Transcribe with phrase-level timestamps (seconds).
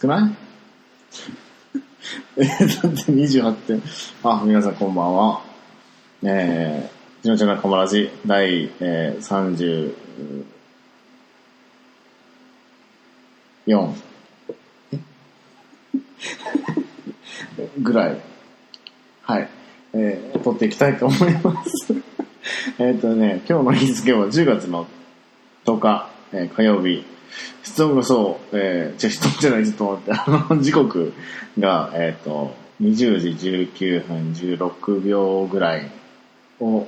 [0.00, 0.34] 少ない？
[2.38, 3.82] えー、だって28点。
[4.22, 5.42] あ、皆さんこんばんは。
[6.22, 9.92] えー、じのちゃんのかまらじ、第、えー、30、
[13.66, 13.92] 4
[17.80, 18.20] ぐらい、
[19.22, 19.48] はい、
[19.94, 21.92] えー、撮っていきたいと思います。
[22.78, 24.86] えっとね、今日の日付は10月の
[25.64, 27.04] 10日、えー火曜日、
[27.62, 31.12] 質問がそう、えー、じゃ質問じゃない、ちょっと待って、あの、時刻
[31.58, 35.90] が、えっ、と、20時19分16秒ぐらい
[36.60, 36.86] を、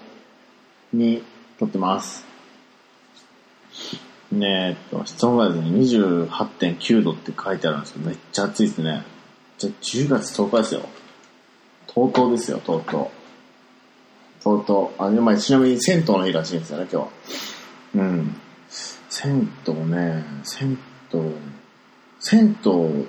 [0.92, 1.22] に
[1.58, 2.24] 撮ってます。
[4.32, 9.05] ねえっと、室温がですね、28.9度って書いてあるんですけど、めっちゃ暑いですね。
[9.58, 10.82] じゃ、10月10日ですよ。
[11.88, 13.10] とうとうですよ、とうと
[14.41, 14.42] う。
[14.42, 15.03] とうとう。
[15.03, 17.08] あ、でまあちなみに銭湯の日らしいんですよね、今
[17.94, 17.98] 日。
[17.98, 18.41] うん。
[19.11, 20.78] 銭湯ね、銭
[21.12, 21.34] 湯、
[22.20, 23.08] 銭湯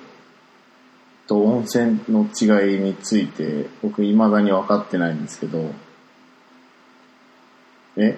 [1.27, 5.71] と温泉の違いについて、僕未だに分かってないんですけど、
[7.97, 8.17] え？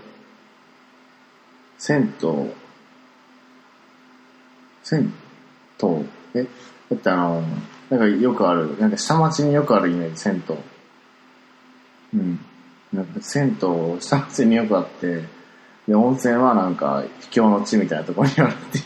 [1.77, 2.53] 銭湯、
[4.83, 5.13] 銭
[5.83, 6.47] 湯、え？
[6.89, 7.43] だってあの、
[7.89, 10.55] なんかよくある、なんか下町によくあるイメージ、銭湯。
[12.13, 12.39] うん。
[12.93, 15.23] なんか銭湯、下町によくあって、
[15.87, 18.81] で、温泉はなんか、秘境の地みたいなところにあるってい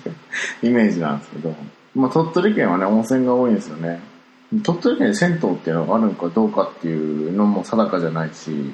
[0.65, 1.55] うイメージなんですけど、
[1.95, 3.99] まあ鳥取県はね、温泉が多いんですよね。
[4.63, 8.73] 鳥取県に銭湯っていうのがあるのかどうかっていうのも定かじゃないし、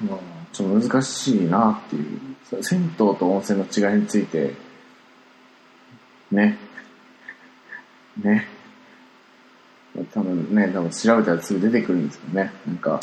[0.00, 0.18] まあ、
[0.52, 2.20] ちょっと難しいなっていう。
[2.62, 4.54] 銭湯と温泉の違いについて、
[6.30, 6.58] ね。
[8.22, 8.46] ね。
[10.12, 12.52] 多分ね、多分調べたらすぐ出てくるんですよね。
[12.66, 13.00] なんか、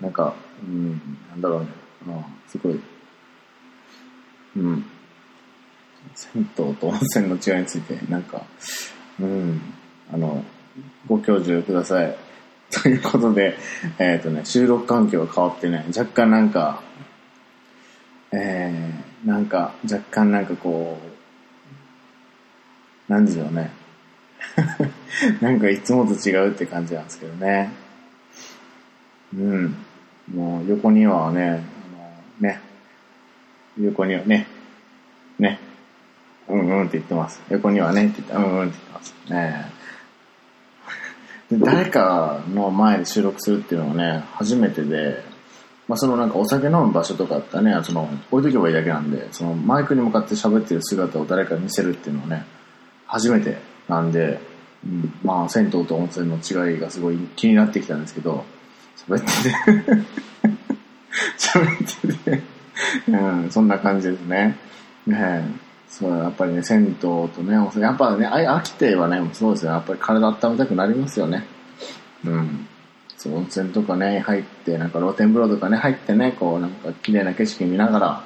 [0.00, 1.66] なんか、うん、なんだろうね。
[2.08, 2.80] あすごい。
[4.56, 4.84] うん。
[6.14, 8.42] 銭湯と温泉の違いについて、なんか、
[9.20, 9.60] うん、
[10.12, 10.42] あの、
[11.06, 12.16] ご教授ください。
[12.70, 13.56] ということで、
[13.98, 16.82] えっ、とね、収録環境が変わってね、若干なんか、
[18.32, 20.98] えー、なんか、若干なんかこ
[23.08, 23.70] う、なんでしょうね。
[25.40, 27.70] なんかいつもと違うって感じなんですけどね。
[29.34, 29.76] うん。
[30.34, 31.62] もう横にはね、
[32.40, 32.60] あのね、
[33.78, 34.46] 横にはね、
[35.38, 35.60] ね、
[36.48, 37.40] うんうんって言ってます。
[37.50, 39.14] 横にはねって言って、うんうんって言ってます。
[39.30, 39.76] ね。
[41.50, 45.22] で誰かの前で収録するっていうのはね、初めてで、
[45.86, 52.44] まあそのなんかお酒飲む場所とかあったらね、その置いとけばいいだけなんで、そのマイクに向かって喋ってる姿を誰かに見せるっていうのはね、
[53.06, 54.40] 初めてなんで、
[54.84, 58.44] うん、まあ銭湯と温泉の違いがすごい気になってきたんですけど、
[58.96, 60.02] 喋ってて、
[61.38, 62.55] 喋ってて、
[63.08, 63.16] う
[63.46, 64.56] ん、そんな感じですね。
[65.06, 69.72] ねえそう、やっぱりね、銭湯とね、やっぱね、あ飽きてはね、そうですよ。
[69.72, 71.44] やっぱり体温めたくなりますよね。
[72.24, 72.66] うん。
[73.16, 78.24] そう、温泉とかね、入って、なんか露天風呂とかね、入ってね、こう、なんか綺麗な景色見ながら、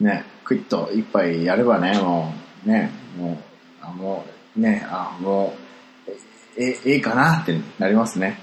[0.00, 2.34] ね、クイッと一杯やればね、も
[2.66, 3.36] う、ね、もう、
[3.80, 4.24] あ、も
[4.56, 5.54] う、ね、あ、も
[6.06, 6.10] う、
[6.60, 8.38] え、え、ええかなってなりますね。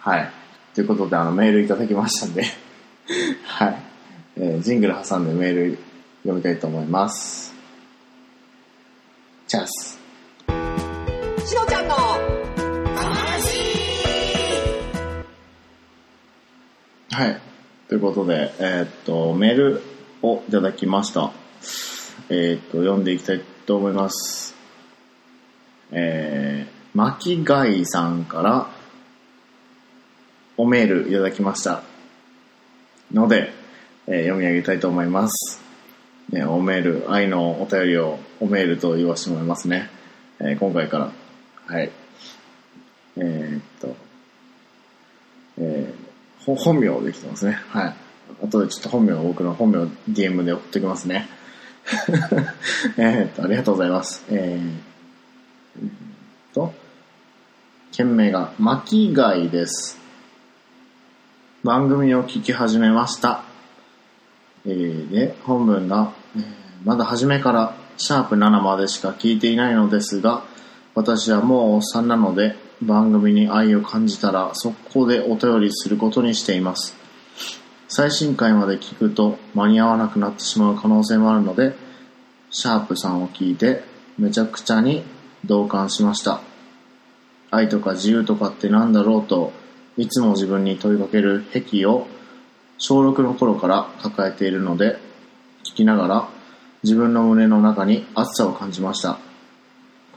[0.00, 0.30] はい。
[0.74, 2.44] ということで、あの、メールいただきましたんで、
[3.44, 3.76] はい。
[4.36, 5.78] えージングル挟んでメール
[6.22, 7.54] 読みたいと思います。
[9.46, 9.98] チャス。
[11.44, 11.94] しのちゃんの
[17.14, 17.40] はい。
[17.88, 19.82] ということで、えーっと、メール
[20.22, 21.30] をいただきました。
[22.30, 24.54] えーっと、読んでいきたいと思います。
[25.90, 28.70] えー、巻貝さんから、
[30.56, 31.82] おメールいただきました。
[33.12, 33.52] ので、
[34.06, 35.60] えー読み上げたいと思います。
[36.30, 39.90] ね、おメール、愛のお便りをおメールと言わせてもらいますね。
[40.40, 41.12] えー今回から。
[41.66, 41.90] はい。
[43.16, 43.96] えーっと、
[45.58, 46.02] えー
[46.44, 47.52] 本名できてますね。
[47.68, 47.94] はい。
[48.42, 49.78] あとでちょっと本名、僕の本名
[50.10, 51.28] DM で送っておきますね。
[52.98, 54.24] えっと、ありがとうございます。
[54.28, 54.92] えー
[55.78, 55.90] えーっ
[56.52, 56.74] と、
[57.92, 60.01] 件名が、巻貝です。
[61.64, 63.44] 番組を聞き始めました。
[64.66, 66.44] えーで、本文が、えー
[66.84, 70.42] まだ初めからシャープ7までしか聞いていないのですが、
[70.96, 76.96] 私はもうおっさんなので、番組に愛を感じたら速攻でお便りすることにしています。
[77.86, 81.76] 最新回まで聞くと間に合わなくなってしまう可能性もあるので、
[82.50, 83.84] シャープさんを聞いて
[84.18, 85.04] めちゃくちゃに
[85.44, 86.40] 同感しました。
[87.52, 89.52] 愛とか自由とかってなんだろうと
[89.96, 92.06] いつも自分に問いかける癖を
[92.78, 94.98] 小6の頃から抱えているので
[95.64, 96.28] 聞きながら
[96.82, 99.18] 自分の胸の中に熱さを感じました。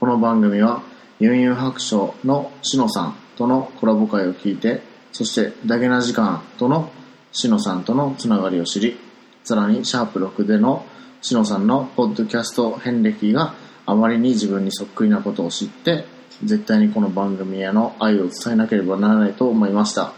[0.00, 0.82] この番組は、
[1.20, 4.82] ユンユン白書のしのさんとのコラボ会を聞いて、
[5.12, 6.90] そして、ダゲな時間との
[7.30, 8.98] しのさんとのつながりを知り、
[9.44, 10.84] さらに、シャープ6での
[11.22, 13.54] しのさんのポッドキャスト遍歴が
[13.86, 16.04] あまりに自分にそっくりなことを知って、
[16.44, 20.12] 絶対にこの番組への愛を伝えなければならないと思いました。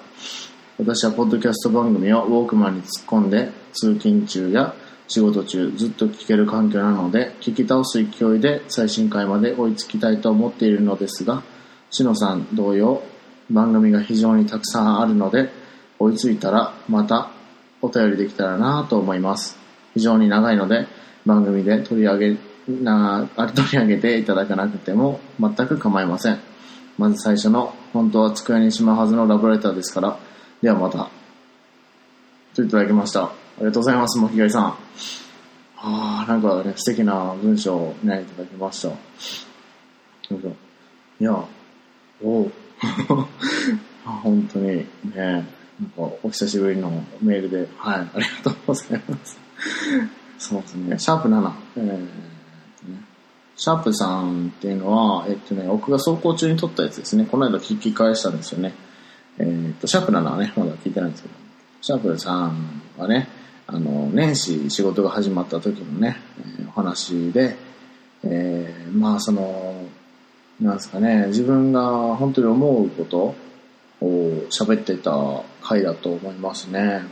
[0.79, 4.75] 私はポッドキャスト番組をウォークマンに突っ込んで通勤中や
[5.09, 11.43] 仕事中ずっと聞ける環境なので聞き倒す勢いで最新回まで追いつきたいと思っているのですが
[11.91, 13.03] しのさん同様
[13.51, 15.51] 番組が非常にたくさんあるので
[15.99, 17.31] 追いついたらまた
[17.81, 19.57] お便りできたらなと思います
[19.95, 20.87] 非常に長いので
[21.25, 22.37] 番組で取り上げ
[22.69, 26.39] なあ取り上げていただかなくても全く構いません
[26.99, 30.19] まず最初の本当は机にしまうはずのラブレターですから
[30.61, 31.09] ではまた。
[32.55, 33.27] といただきました。
[33.27, 34.65] ありがとうございます、もきがいさん。
[35.77, 38.89] ああ、なんかね、素敵な文章をね、いただきました。
[38.89, 38.95] い
[41.21, 41.45] や、
[42.23, 42.53] おう
[44.05, 45.47] あ本当にね、なんか
[46.23, 46.91] お久しぶりの
[47.23, 49.39] メールで、はい、ありがとうございます。
[50.39, 51.53] そうですね、シャープ7。
[51.77, 52.38] えー
[53.59, 57.27] シャープさんっていうのは、えっとね、僕が走行中に撮ったやつですね。
[57.29, 58.73] この間聞き返したんですよね。
[59.37, 61.35] えーっと、シャープ7はね、まだ聞いてないんですけど、
[61.81, 63.29] シャープさんはね、
[63.67, 66.19] あの、年始仕事が始まった時のね、
[66.59, 67.57] えーお話で、
[68.23, 69.75] えーまあその、
[70.61, 73.35] なんですかね、自分が本当に思うことを
[74.51, 75.13] 喋ってた
[75.63, 77.03] 回だと思いますね。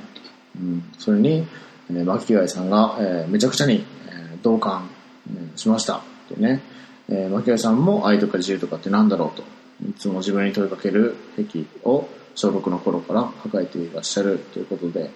[0.54, 1.44] うん、それに、
[1.90, 4.88] えー、巻貝さんが、えーめちゃくちゃに、えー同感、
[5.28, 6.15] えーしました。
[6.34, 6.62] でね、
[7.08, 9.43] えー、巻貝さんも愛とか自由とかってなんだろうと、
[9.88, 15.11] いつも自分に問いかける癖を小6の頃から抱えていらっしゃるということで、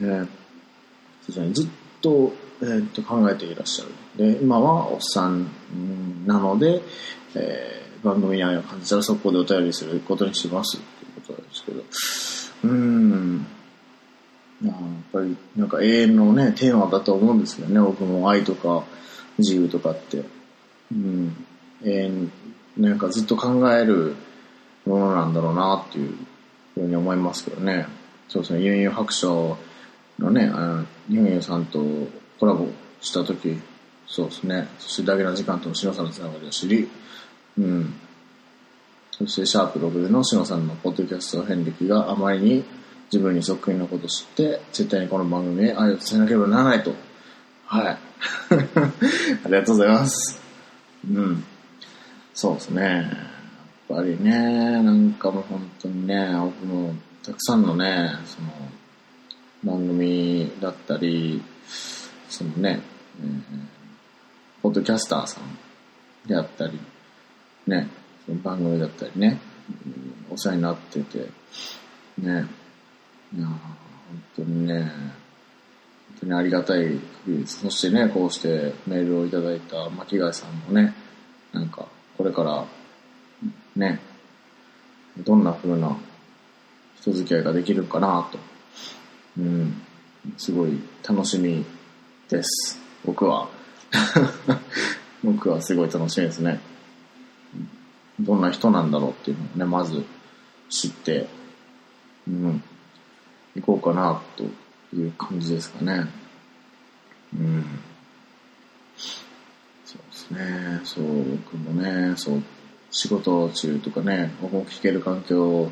[0.00, 1.66] えーそうですねずっ
[2.02, 3.84] と,、えーっと考えていらっしゃ
[4.18, 4.32] る。
[4.32, 5.32] で、今はおっさん
[5.72, 6.82] うんなので、
[7.34, 11.82] えー番組に愛を感じたらそこでお便りすることにしますということですけど、
[12.64, 13.46] うーん。
[14.62, 14.74] やっ
[15.10, 18.84] ぱりなんか永遠のね、テーマだと思うんですけどね、僕も愛とか
[19.38, 20.24] 自由とかって。
[20.92, 21.36] うん。
[21.82, 22.32] 永遠、
[22.76, 24.14] なんかずっと考える
[24.86, 26.14] ものなんだろうなっていう
[26.74, 27.86] ふうに思いますけどね。
[28.28, 29.56] そうですね、ユンユン白書
[30.18, 31.84] のね、あのユンユンさんと
[32.38, 32.68] コラボ
[33.00, 33.60] した時、
[34.06, 36.88] そうですね、そしてだけな時間との篠さんのつながりを知り、
[37.58, 37.94] うん。
[39.10, 42.64] そしてシャープ6での篠さんのポッドキャスト遍歴があまりに
[43.12, 46.92] 自分にそっくりなことを知って、絶対にこの番組へ愛を伝えなければならないと。
[47.74, 47.98] はい。
[49.44, 50.40] ありがとうございます。
[51.10, 51.44] うん。
[52.32, 52.82] そうですね。
[53.88, 56.94] やっぱりね、なんかもう本当にね、僕も
[57.24, 61.42] たくさんのね、その、番組だったり、
[62.28, 62.80] そのね、
[63.20, 63.40] えー
[64.62, 66.78] ポッドキャスターさんであったり、
[67.66, 67.86] ね、
[68.24, 69.38] その番組だったりね、
[70.30, 71.28] お世話になってて、
[72.16, 72.48] ね、
[73.36, 73.58] いや本
[74.36, 74.90] 当にね、
[76.10, 77.60] 本当にありがたい限りです。
[77.60, 80.94] そしてね、こうしてメールをいただいた巻貝さんもね、
[81.52, 81.86] なんか、
[82.16, 82.64] これから、
[83.76, 84.00] ね、
[85.18, 85.96] どんな風な
[87.00, 88.38] 人付き合いができるかなと、
[89.38, 89.82] うん、
[90.36, 91.64] すごい楽しみ
[92.28, 92.78] です。
[93.04, 93.48] 僕は。
[95.22, 96.60] 僕はすごい楽しみですね。
[98.20, 100.04] どんな人なんだろうっていうのをね、まず
[100.68, 101.26] 知って、
[102.28, 102.62] うん、
[103.56, 104.44] 行こうかなと
[104.94, 106.06] いう感じですかね。
[107.34, 107.64] うん。
[109.84, 110.80] そうですね。
[110.84, 112.42] そう、僕もね、そう、
[112.90, 115.70] 仕事中とかね、僕も聞ける環境、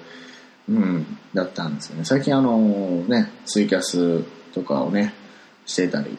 [0.69, 2.05] うん、だったんですよね。
[2.05, 5.13] 最近あの、ね、ツイキャスとかをね、
[5.67, 6.17] してたり、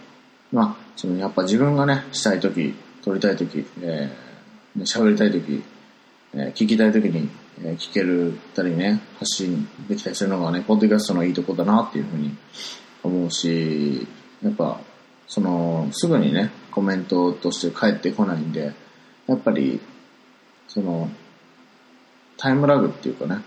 [0.51, 5.63] まあ、そのやっぱ自分がね、したいとき、撮りたいとき、えー、喋りたいとき、
[6.35, 7.29] えー聞きたいときに、
[7.63, 12.35] えー聞けるたりね、発信できたりするのがね、ポッドキャストのいいとこだなっていうふうに
[13.03, 14.07] 思うし、
[14.43, 14.79] やっぱ、
[15.27, 18.73] その、すぐにね、コメントとして返ってこないんで、
[19.27, 19.79] やっぱり、
[20.67, 21.09] その、
[22.37, 23.41] タイムラグっていうかね、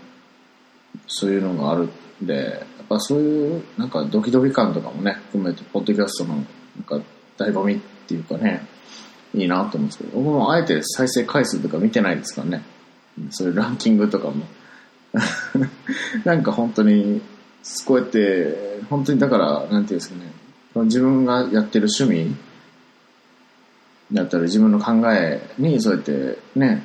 [1.07, 1.89] そういうのがある
[2.23, 2.51] んで、や
[2.85, 6.45] っぱそういう、なんかドキドキ感とかもね、含めて、ポッドキャストの、なん
[6.85, 7.01] か、
[7.37, 8.67] 醍醐味っていうかね、
[9.35, 12.63] いいなと思うんですけど、僕もあえて再生回数とか見てないですからね。
[13.31, 14.45] そういうランキングとかも。
[16.25, 17.21] なんか本当に、
[17.87, 20.33] こうやって、本当にだから、なんていうんですかね、
[20.85, 22.37] 自分がやってる趣味
[24.13, 26.85] だったり自分の考えにそうやってね、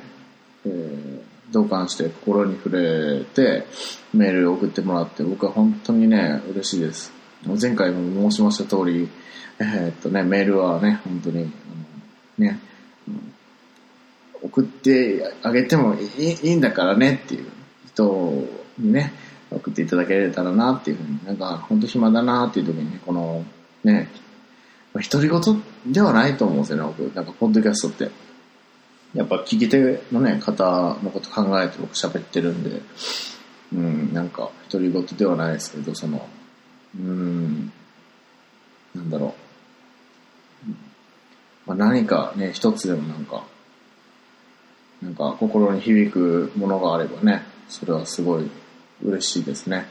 [0.66, 3.66] えー同感して心に触れて
[4.12, 7.12] メール送ってもらって僕は本当にね、嬉しいです。
[7.60, 9.08] 前回も申しました通り、
[9.58, 11.52] えーっとね、メールはね、本当に、
[12.38, 12.58] あのね、
[14.42, 17.46] 送ってあげてもいいいいんだからねっていう
[17.86, 18.44] 人
[18.78, 19.12] にね、
[19.56, 23.44] 送っていただけたらなっていうふうに、なんか本当暇だなっていう時にね、この
[23.84, 24.08] ね、
[24.92, 27.14] まあ独り言ではないと思うんですよね、僕。
[27.14, 28.32] なんかポッドキャストって。
[29.14, 32.80] やっぱ聞き手のね、方のこと考えて僕喋ってるんで、
[33.74, 36.26] うん、なんか独り言ではないですけど、その、
[36.98, 37.72] うん、
[38.94, 39.42] なんだろう。
[41.66, 43.44] まあ、何かね、一つでもなんか、
[45.02, 48.50] なんか心に響くものがあればね、それはすごい
[49.04, 49.86] 嬉しいですね。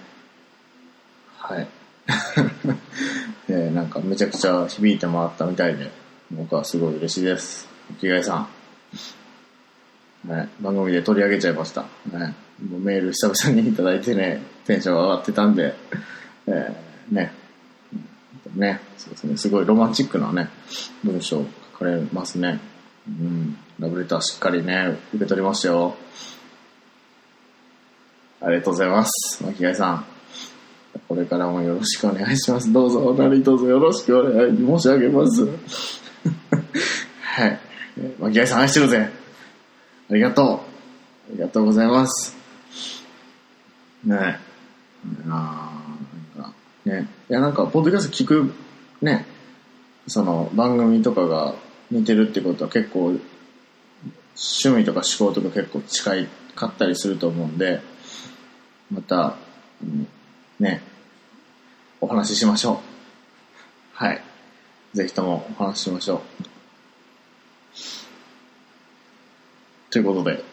[1.37, 1.67] はい。
[3.49, 5.91] えーなんかめちゃくちゃ響いてもらったみたいで、
[6.31, 7.67] 僕はすごい嬉しいです。
[7.99, 8.47] 着替えさん。
[10.27, 11.81] ね、番組で取り上げちゃいました。
[12.11, 12.35] ね、
[12.69, 15.75] もうメール久々にいただいてね、テンション上がってたんで、
[16.47, 17.33] えーね、
[18.55, 20.49] ね、そうですね、すごいロマンチックなね、
[21.03, 22.59] 文章書かれますね。
[23.07, 25.95] うん、ラブレターしっかりね、受け取りましたよ。
[28.43, 29.43] ありがとうございます。
[29.43, 30.05] 巻貝さん。
[31.07, 32.73] これからもよろしくお願いします。
[32.73, 35.45] どうぞ、何卒よろしくお願い申し上げます。
[37.21, 37.59] はい。
[37.97, 39.09] えー巻貝さん愛してるぜ。
[40.09, 40.47] ありがとう。
[40.47, 40.59] あ
[41.33, 42.35] りがとうございます。
[44.03, 44.39] ねえ。
[45.29, 45.71] あ
[46.35, 46.53] なんか、
[46.85, 47.07] ね。
[47.29, 48.53] いや、なんか、ポッドキャスト聞く、
[49.01, 49.25] ね、
[50.07, 51.53] その、番組とかが
[51.91, 53.17] 似てるってことは結構、
[54.35, 57.81] 趣味とか思考とか結構近いかったりすると思うんで、
[58.91, 59.35] また、
[59.81, 60.07] うん
[60.59, 60.81] ね、
[62.01, 62.77] お話ししましょう。
[63.93, 64.21] はい。
[64.93, 66.21] ぜひともお話ししましょう。
[69.89, 70.43] ということで、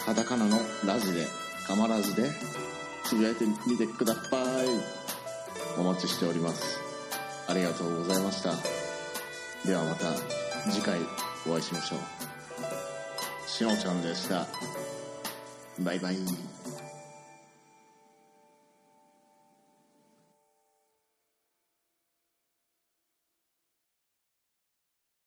[0.04, 1.24] カタカナのラジで
[1.68, 2.32] かまラジで
[3.04, 4.66] つぶやいてみてください。
[5.78, 6.80] お待ちしております。
[7.46, 8.54] ありがとうございました。
[9.64, 10.06] ではまた
[10.72, 10.98] 次回
[11.46, 13.48] お会いしましょう。
[13.48, 14.48] しのちゃんでした。
[15.78, 16.16] バイバイ。